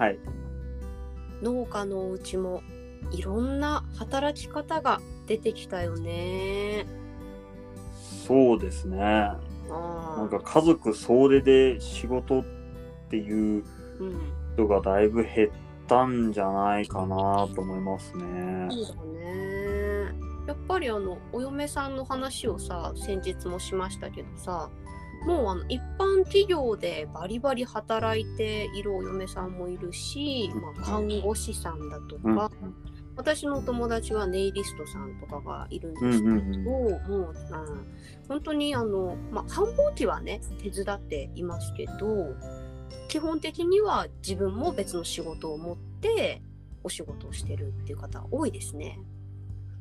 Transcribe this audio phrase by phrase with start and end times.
[0.00, 0.18] はい。
[1.42, 2.62] 農家のお家も
[3.12, 6.86] いろんな働き方が出てきたよね。
[8.26, 8.98] そうですね。
[9.02, 12.44] あなんか家族総出で仕事っ
[13.10, 13.64] ていう
[14.00, 14.18] うん、
[14.54, 15.50] 人がだいぶ減っ
[15.86, 18.68] たんじゃないかなと思いますね。
[18.70, 20.14] そうだね。
[20.46, 24.70] やっぱりあのお嫁さんの話をさ先日もしましたけどさ
[25.24, 32.74] もうあの一般企業でバリバリ働いているお嫁さんもいるし、まあ、看護師さんだとか、うん
[33.20, 37.34] 私のお友達はネイリストさんとかがいるんうんですけど、もう、うん、
[38.28, 42.34] 本当にあの、まあ、繁忙期はね手伝っていますけど
[43.08, 46.40] 基本的には自分も別の仕事を持って
[46.82, 48.98] お仕事をしてるっていう方多いですね。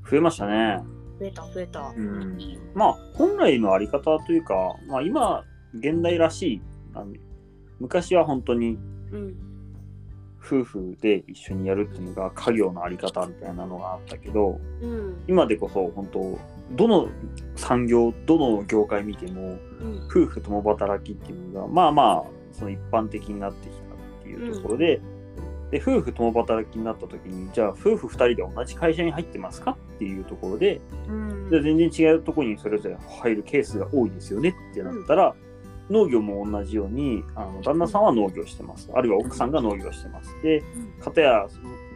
[0.09, 0.83] 増えましたね。
[1.19, 1.93] 増えた増えた。
[1.95, 2.37] うん。
[2.73, 4.55] まあ本来のあり方というか、
[4.87, 6.61] まあ、今現代らしい
[6.93, 7.13] あの
[7.79, 8.77] 昔は本当に
[9.11, 9.35] うん。
[10.41, 15.23] 夫婦で一緒にやるっていうのが家業のあり方みたいなのがあったけどうん。
[15.27, 16.39] 今でこそ本当
[16.71, 17.09] どの
[17.55, 20.07] 産業どの業界見てもうん。
[20.09, 25.01] 夫婦共働きっていうのがまあまあその一般的になってきたっていうところで,、
[25.71, 31.47] で夫婦共働きになった時にじゃあ夫婦2人で同じ会社に入ってますかっていうところでうん。
[31.49, 35.35] じゃあ全然違うところにそれぞれ入るケースが多いですよねってなったら、
[35.89, 38.89] 農業も同じようにあの旦那さんは農業してます。
[38.93, 40.29] あるいは奥さんが農業してます。
[40.41, 40.63] で
[41.01, 41.47] 片や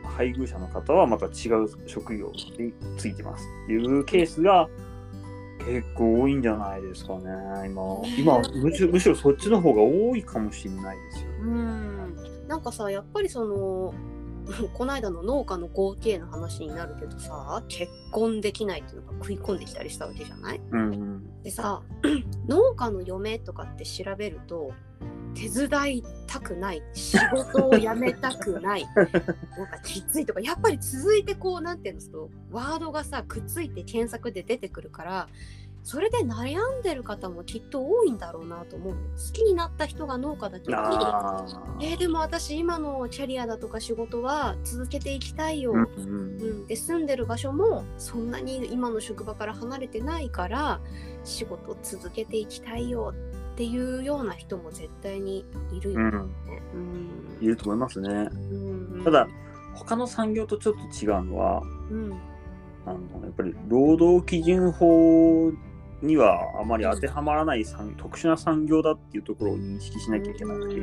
[0.04, 3.48] 配偶者の方はまた違う職業についてます。
[3.66, 4.68] っていうケースが
[5.60, 7.22] 結構多いんじゃないですかね
[7.68, 7.84] 今。
[8.18, 11.30] 今むしろむしろそっちの方が多いかもしれないですよ。
[11.42, 12.48] うん。
[12.48, 13.94] なんかさやっぱりその
[14.74, 20.62] この間の農家の合計の話になるけどさ結婚できないっていうのが食い込んできたりしたわけじゃない？
[20.72, 20.80] うん。
[20.80, 21.82] うんでさ
[22.48, 24.72] 農家の嫁とかって調べると
[25.34, 35.28] 手伝いたくない仕事を辞めたくない なんかきついとかやっぱり続いてこうなんていうんですとワードがさくっついて検索で出てくるから
[35.84, 38.94] それで悩んでる方もきっと多いんだろうなと思う。
[38.94, 41.46] の好きになった人が農家だけどあ
[41.82, 50.80] えーでも私今のキャリアだとか仕事は続けていきたいよ、ーうんうん、で住んでる場所もそんなに今の職場から離れてないから
[51.24, 53.14] 仕事続けていきたいよ
[53.54, 56.06] っていうような人も絶対にいるよね。
[56.06, 56.32] うん。
[56.74, 57.44] うん。
[57.44, 58.10] いると思いますね。
[58.10, 59.02] うん。
[59.04, 59.28] ただ
[59.76, 61.62] 他の産業とちょっと違うのは
[61.92, 62.14] うん。
[62.86, 65.52] あのやっぱり労働基準法
[66.04, 70.82] にはあまり当てはまらない産特殊な産業だっていうところを認識しなきゃいけなくて、や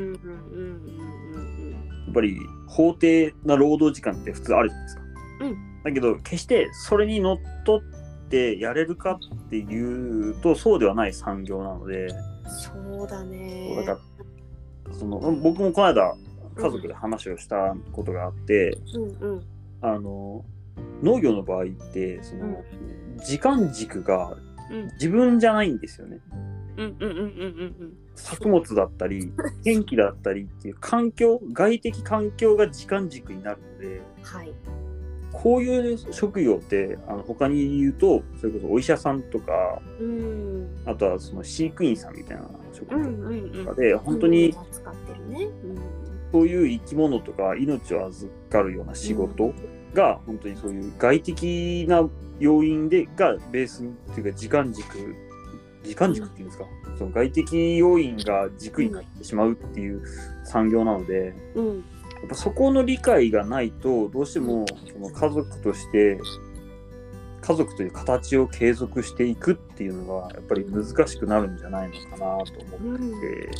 [2.11, 5.03] っぱり法定な労働時間って普通あるじゃないですか。
[5.41, 5.83] うん。
[5.85, 7.81] だけど決してそれにのっとっ
[8.29, 13.77] てやれるかっていうとそうではない産業なので、うんそうだね。
[13.77, 14.01] だか
[14.89, 16.17] らその僕もこの間
[16.57, 19.43] 家族で話をしたことがあって、うんうん。
[19.83, 20.45] あの
[21.03, 22.63] 農業の場合ってその、
[23.25, 24.50] 時間軸がうん
[24.95, 26.21] 自分じゃないんですよね。
[26.77, 27.25] うんうんうんうんう
[27.85, 29.33] ん作物だったり
[29.65, 34.53] 天気だったりっていう環境外的環境が時間軸になるのではい。
[35.33, 40.69] こういう職業ってあの他に言うとそれこそお医者さんとかうん。
[40.87, 43.65] あとはその飼育員さんみたいな職うん業うんうん。
[43.65, 45.49] とかで本当に使ってるね。
[46.33, 49.53] そういう生き物とか命を預かるような仕事
[49.95, 52.09] が本当にそういう外的な
[52.39, 55.15] 要因でがベースっていうか時間軸
[55.83, 56.65] 時間軸っていうんですか、
[56.99, 60.03] その外的要因が軸になってしまうっていう
[60.45, 61.69] 産業なので、うん。
[61.69, 61.85] うん
[62.21, 66.19] やっぱそこの理解がないとどうしてもその家族として
[67.41, 73.51] 家族という形を継続していくっていうのがやっぱり難しくなるんじゃないのかなと思ってて、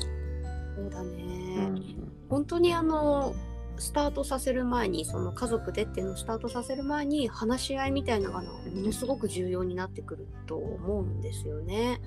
[0.77, 1.15] そうだね。
[1.57, 2.13] うん。
[2.29, 3.35] 本当にあの
[3.81, 12.01] スタートさせる前にその家族でっていうのをスタートさせる前に話し合いみたいなのがものすごく重要になってくると思うんですよね。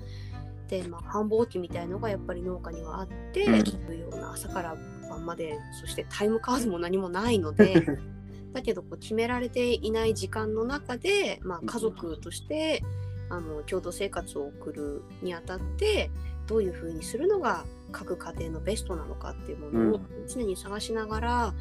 [0.68, 4.76] でまあ繁忙期みたいのがやっぱり農家にはあって、うんいうような朝から
[5.08, 7.84] 晩までそしてタイムカードも何もないので
[8.52, 12.82] だけどこう決められていない時間の中で、まあ、家族として
[13.28, 16.10] あの共同生活を送るにあたって
[16.46, 21.52] どういうふうにするのが各家庭のベストなのかっていうものを常に探しながら、あ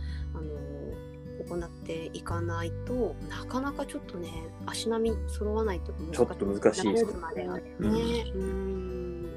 [0.41, 0.41] の
[1.47, 4.29] 行っていかないとなかなかちょっとね
[4.65, 7.63] 足並み揃わないとちょっと難しいです慣れるまではね。
[8.35, 9.29] うん。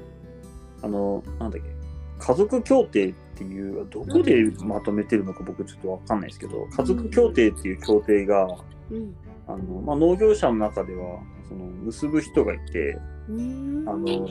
[0.81, 1.75] あのなんだっけ。
[2.19, 8.47] 家族協定っていうどこでまとめてるのか僕ちょっとわかんないですけど家族協定っていう協定が
[8.89, 9.15] うん。
[9.47, 12.97] あの、まあ、農業者の中ではその結ぶ人がいて
[13.29, 13.85] うん。
[13.87, 14.27] あの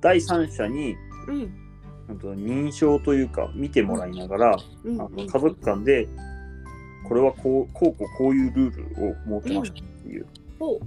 [0.00, 0.96] 第三者に
[1.28, 1.61] うん
[2.08, 6.08] 認証というか見てもらいながら、うんあの家族間で
[7.08, 10.26] これはこうこうこうこういうルールを設けましょうっていう、
[10.58, 10.80] ほ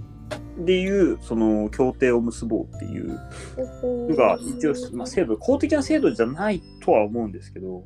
[0.62, 3.18] っていうその協定を結ぼうっていう。
[3.58, 7.84] のが一応、まあ、制度公的な制度じゃないとは思うんですけど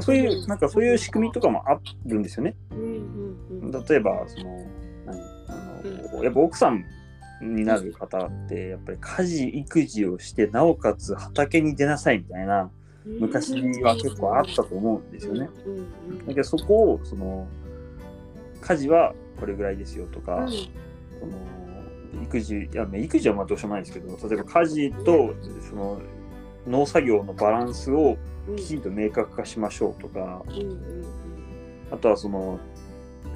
[0.00, 2.56] そういうなんかそういう仕組みとかもあるんですよね。
[2.72, 3.84] うんうんうん。
[3.84, 4.66] 例えばその
[5.06, 5.82] 何あ
[6.12, 6.84] のやっぱ奥さん
[7.40, 12.70] になる方ってやっぱり家事育児をしてなおかつ畑に出なさいみたいな
[13.04, 13.52] 昔
[13.82, 15.48] は結構あったと思うんですよね。
[16.26, 17.46] だけどそこをその
[18.60, 20.48] 家事はこれぐらいですよとか、うん。
[20.50, 25.34] その育児いやまあ育児はまあどうしようもないですけど例えば家事と
[25.68, 26.00] その
[26.66, 28.16] 農作業のバランスを
[28.48, 30.42] うんきちんと明確化しましょうとか、
[31.90, 32.60] あとはその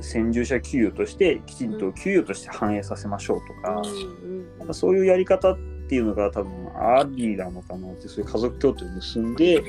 [0.01, 5.59] 先住者給与としてきちんと給与として反映させましょうとか、うんなんかそういうやり方っ
[5.89, 9.61] ていうのが多分ありなのかなってそういう家族協定を結んで、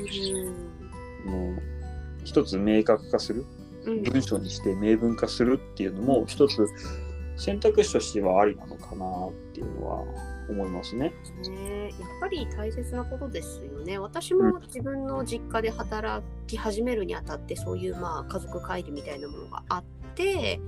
[1.25, 1.61] もう
[2.23, 3.45] 一つ明確化する
[3.85, 4.03] うん。
[4.03, 6.67] 文章にして明文化するっていうのも一つ
[7.37, 10.03] 選択肢としてはありなのかなっていうのは
[10.49, 11.13] 思いますね。
[11.49, 13.97] ね、やっぱり大切なことですよね。
[13.97, 19.83] 私も自分の実家で働き始めるにあたってそういうまあ家族会議みたいなものがあっ
[20.13, 20.59] て、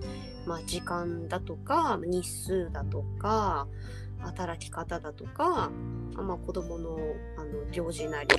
[0.46, 3.68] まあ、時間だとか日数だとか
[4.20, 5.70] 働き方だとか、
[6.16, 6.98] あまあ、子どもの
[7.38, 8.30] あの行事なり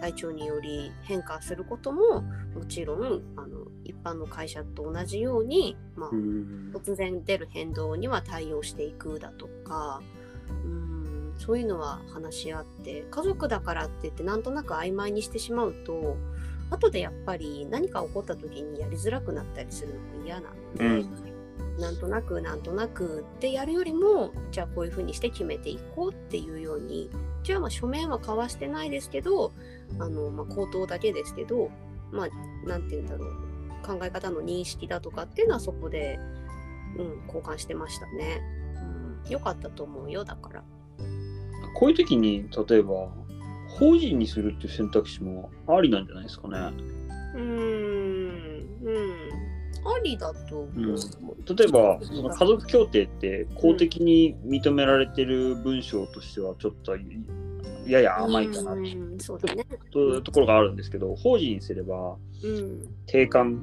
[0.00, 2.22] 体調により変化することも
[2.54, 6.72] もちろんあの一般の会社と同じように、まあ、うん。
[6.74, 10.02] 突然出る変動には対応していくだとか
[10.48, 16.16] うんそういうのは話し合って家族だからって言ってなんとなく曖昧にしてしまうと
[16.70, 21.36] 後でやっぱり何か起こった時にやりづらくなったりするのも嫌なので、うん
[21.78, 27.10] なんとなくなんとなくってやるよりもじゃあこういうふうにして決めていこうっていうように
[27.42, 29.52] じゃあまあ書面は交わしてないですけど
[29.98, 31.70] あの、まあ、口頭だけですけど
[32.10, 33.32] まあなんて言うんだろう
[33.86, 36.18] 考え方の認識だとかっていうのはそこで、
[36.98, 38.42] うん、交換してましたね。
[39.24, 40.64] うん、よかったと思うよだから。
[41.74, 43.08] こういう時に例えば
[43.78, 46.58] 法人にするっていう選択肢もありなんじゃないですかね。
[47.34, 47.46] うーん。
[48.82, 49.46] うん。
[49.84, 50.70] ありだと思う。
[50.74, 51.56] うん。
[51.56, 56.96] 例えばその家族協定って公的に認められてる文章としてはちょっと
[57.86, 59.18] やや甘いかなってうん。
[59.20, 59.66] そうだね。
[59.94, 62.96] いうところがあるんですけど法人にすればうん。
[63.06, 63.60] 定款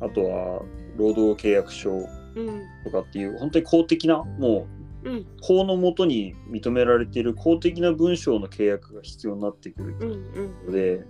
[0.00, 0.62] あとは
[0.96, 1.96] 労働契約書う
[2.42, 4.66] んとかっていう本当に公的なも
[5.04, 11.04] ううん法のもとに認められている公的な文章の契約が必要になってくるうんうんので、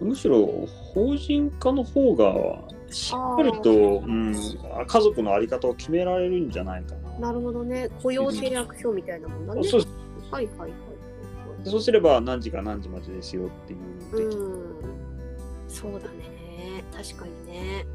[0.00, 4.34] むしろ法人化の方がしっかりと、うん、
[4.86, 7.28] 家族の在り方を決められるんじゃないかな。
[7.28, 7.88] なるほどね。
[8.02, 9.64] 雇用契約書みたいなもんだね。
[9.64, 9.82] そう
[10.30, 10.70] はいはいはい。
[11.64, 13.78] そうすれば何時から何時までですよっていう
[14.12, 15.68] のできうん。
[15.68, 16.84] そうだね。
[16.92, 17.86] 確かにね。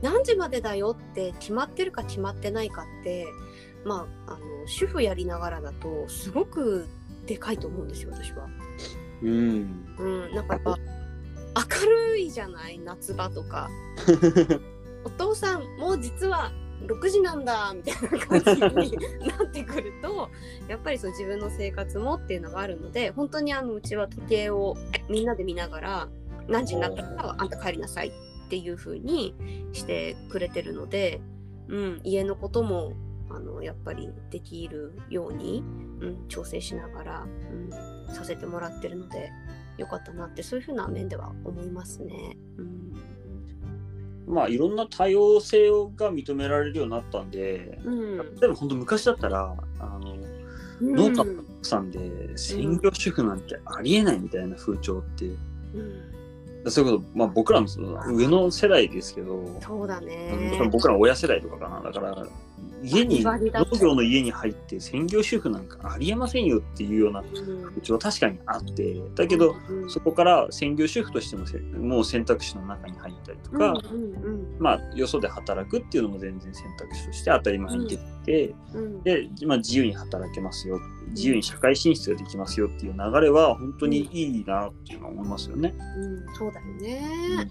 [0.00, 3.26] 何時までだよって決まってるか決まってないかって、
[3.84, 6.86] まあ、あの主婦やりながらだとすごく
[7.26, 8.48] でかいと思うんですよ、私は。
[9.22, 9.86] うん。
[9.98, 10.78] うん、なんかやっぱ
[11.82, 13.68] 明るいじゃない夏場とか。
[15.04, 16.52] お父さんもう実は
[16.86, 20.28] 6時なんだみたいな感じに なってくると
[20.68, 24.76] やっぱりそう自分の生活もっていうのがあるので本当にあのうちは時計を
[25.08, 26.08] みんなで見ながら
[26.46, 28.12] 何時になったらあんた帰りなさいっ
[28.48, 29.34] ていう風に
[29.72, 31.20] してくれてるので、
[31.68, 33.07] うん、家のこともあ
[33.58, 35.62] のやっぱりできるように、
[36.00, 37.26] うん、調整しながら、
[38.08, 39.30] うん、させてもらってるので
[39.76, 42.36] よかったなってそういう風な面では思いますね。
[42.56, 44.34] うん。
[44.34, 48.34] まあいろんな多様性が認められるようになったんで、うん。
[48.36, 50.16] でも本当昔だったらあの
[50.80, 56.70] 農家の奥さんで専業主婦なんてありえないみたいな風潮って、うん。
[56.70, 60.68] そういうこと、まあ、僕らのその上の世代ですけど、そうだうんね。
[60.70, 61.80] 僕らの親世代とかかな。
[61.80, 62.26] だから
[62.82, 63.38] 家に農
[63.80, 67.62] 業の家に入って専業主婦なんかありえませんよっていうようなうん。
[67.68, 79.02] 風潮は確かにあってだけど、うんそこから専業主婦としてもせもう選択肢の中に入ったりとか、うんうんまあよそで働くっていうのも全然選択肢として当たり前に出てて、うん。
[79.02, 80.78] で、まあ、自由に働けますよ
[81.10, 85.74] 自由に社会進出ができますよっていう流れは本当にいいなっていうのは思いますよね。
[85.96, 86.34] うん。
[86.34, 87.50] そうだよね。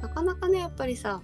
[0.00, 1.22] なかなかねやっぱりさ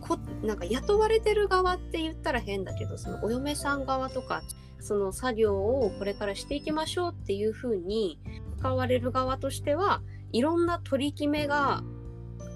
[0.00, 4.42] こなんか雇われてる側って言ったら変だけどそのお嫁さん側とか
[4.80, 8.18] その作業をこれからしていきましょうっていうふうに
[8.58, 10.02] 使われる側としては
[10.32, 11.82] いろんな取り決めが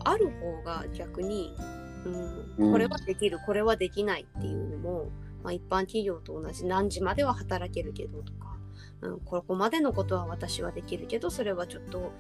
[0.05, 1.55] ある方が逆に、
[2.05, 2.73] うんうん。
[2.73, 5.11] これはできるこれはできないっていうのも、
[5.43, 8.57] まあ、一般企業と同じ何時までは働けるけどとか、
[9.03, 12.13] うん、ここまでのことは私はできるけどそれはちょっと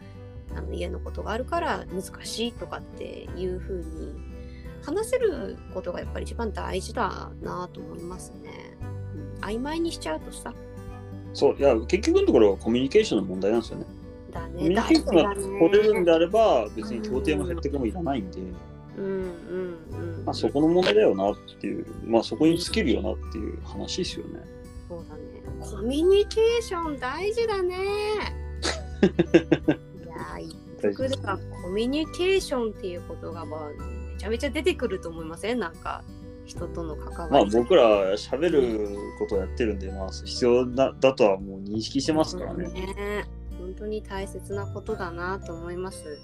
[0.54, 4.29] あの家のことがあるから難しいとかっていうふうに
[4.82, 8.76] 話せることがやっぱり一番大事だなと思いますね。
[9.38, 10.54] うん、曖昧にしちゃうとさ
[11.32, 13.86] そう、いや、結局のところはコミュニケーションの問題なんですよね。
[14.32, 18.40] だねコミュニケーションが取れるんであれば、別に協定も減ってくもいらないんで、
[18.96, 24.40] うんうんうん、まあ、そこの問題だよなっていう、まあそこに尽きるよなっていう話ですよね。
[24.88, 25.20] そうだね。
[25.60, 27.76] コミュニケーション大事だね。
[29.00, 29.06] い
[30.06, 30.56] やー、一
[30.94, 35.58] 服ではコミュニケーションっていうことがまあめちゃめちゃ出てくると思いません？
[35.58, 36.04] なんか
[36.44, 37.32] 人との関わり。
[37.32, 42.68] まあ僕ら喋ることをやってるんで、まあ必要だだとはもう認識してますからね。
[42.68, 43.24] ね
[43.58, 46.18] 本当に大切なことだなと思います。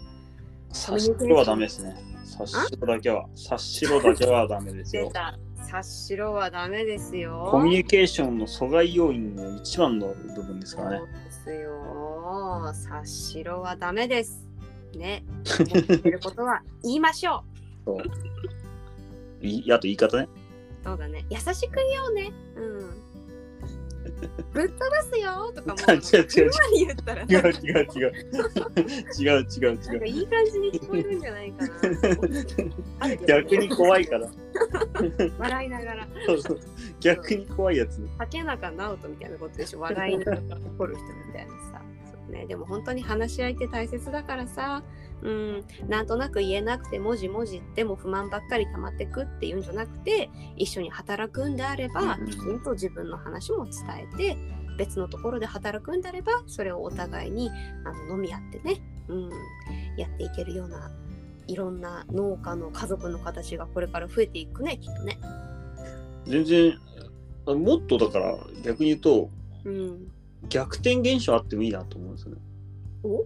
[0.73, 1.97] 察しろはダメですね。
[2.27, 5.11] 察しろだけは、察しろだけはダメですよ。
[5.57, 7.49] 察しろはダメですよ。
[7.51, 11.09] コミュニケーションの阻害要因の一番の部分ですからねそう。
[11.25, 12.73] ですよ。
[12.75, 14.47] 察しろはダメです。
[14.95, 15.25] ね。
[15.59, 17.56] 思ってることは言いましょう。
[17.87, 17.97] そ
[19.43, 20.29] ういあと言い方ね。
[20.85, 21.25] そうだね。
[21.31, 22.33] 優しく言おうね。
[22.57, 23.07] うん。
[24.53, 25.79] ぶっ飛ばすよとかも。
[25.95, 28.13] 違う違う違う違う違う違う。
[29.19, 30.07] 違う違う違う。
[30.07, 31.67] いい感じに聞こえるんじゃないか
[33.09, 33.17] な。
[33.27, 34.29] 逆に怖いから。
[35.39, 36.09] 笑いながら。
[36.27, 36.61] そうそう
[37.01, 38.01] 逆に怖いやつ。
[38.19, 39.81] 竹中直人みたいなことでしょ。
[39.81, 41.83] 笑いながら怒る人みたいなさ。
[42.11, 44.83] そうね、でも本当に話し合いって大切だからさ、
[45.23, 53.73] うん、なんとなく言えなくて文字文字でも不満ばっかり溜まってくっていうんじゃなくて一緒に働くんであればきちんと自分の話も伝
[54.13, 54.37] えて
[54.79, 57.51] 別のところで働くんであればそれをお互いに
[57.85, 59.31] あの飲み合ってね、うん、
[59.97, 60.91] やっていけるような
[61.47, 65.19] いろんな農家の家族の形がこれから増えていくねきっとね。
[66.27, 66.79] 全然、
[67.47, 69.31] もっとだから逆に言うと、
[69.65, 70.13] うん、
[70.49, 72.41] 逆転現象あってもいいなと思うんですよね。
[73.05, 73.25] お？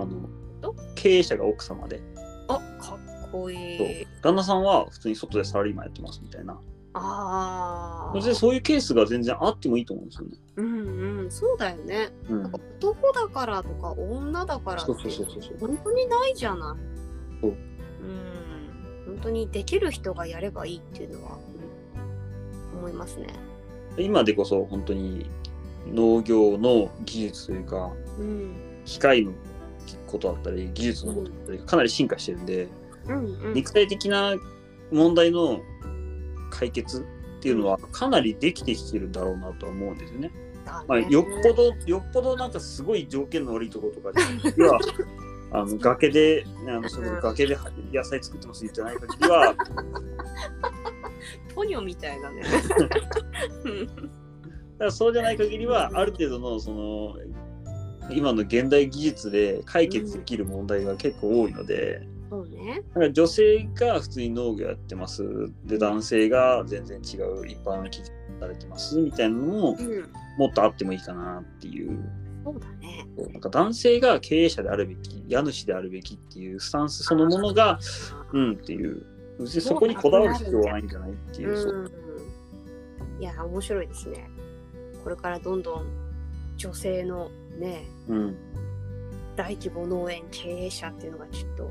[0.00, 0.28] あの
[0.60, 0.74] と？
[0.94, 2.02] 経営者が奥様で、
[2.48, 3.54] あかっこい
[4.02, 4.06] い。
[4.22, 6.58] 旦那さんは普通に外でサラリーマンやってますみたいな。
[6.94, 8.34] ああ。
[8.34, 10.38] そういうケースが全然あってもいいと思うんですよね。
[10.56, 12.08] うんうん、そうだよね。
[12.30, 17.40] うんなんか男だからとか女だからってそうそうそうそうそう本当にないじゃない。
[17.40, 17.56] そううん。
[19.06, 21.56] 本当にできる人がやればいいっていうのは、うん
[22.78, 23.28] 思いますね。
[23.96, 25.30] 今でこそ本当に
[25.90, 28.82] 農業の技術というか、うん。
[28.84, 29.32] 機械の
[30.06, 32.68] ことだったり、技術のことだったり、かなり進化してるんで、
[33.08, 33.54] うんうん。
[33.54, 34.34] 肉体的な
[34.90, 35.60] 問題の
[36.50, 37.00] 解決
[37.38, 40.30] っていうのはかなりできてきてるんだろうなとは思うんですよね。
[40.88, 44.12] まあ、よっぽど、よっぽどなんかすごい条件の悪いところとか
[44.50, 44.80] では、
[45.52, 47.56] あの崖で、あのその崖で
[47.92, 49.54] 野菜作ってますじゃない限りは、
[51.54, 52.42] ポニョみたいだね。
[53.64, 57.16] う んだからそうじゃない限りは、ある程度のその
[58.10, 62.82] 今の現代技術で解決できる問題が結構多いので、そうね。
[62.88, 65.24] だから女性が普通に農業やってます、
[65.64, 68.04] で男性が全然違う一般企業
[68.40, 70.08] されてますみたいなのもうん。
[70.38, 71.98] もっとあってもいいかなっていう。
[72.44, 73.06] そうだね。
[73.32, 77.78] なんか男性が経営者であるべき、家主であるべきっていうスタンスそのものが、
[78.32, 79.04] うんっていう、
[79.40, 81.90] 別にそこにこだわる必要はないんじゃないっていう。
[83.18, 84.28] いや、面白いですね。
[85.02, 85.86] これからどんどん
[86.56, 88.36] 女性のね、うん、
[89.36, 91.70] 大規模農園経営者っていうのがきっと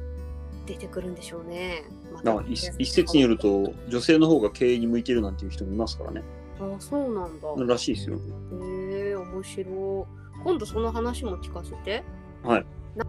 [0.65, 1.83] 出てくるんでしょうね。
[2.23, 6.23] ま一一説によると、女性の方が経営に向いてるなんていう人もいますからね。
[6.59, 7.65] あそうなんだ。
[7.65, 8.17] らしいですよ。
[8.17, 10.43] へえ面白い。
[10.43, 12.03] 今度その話も聞かせて。
[12.43, 12.65] はい。
[12.95, 13.05] な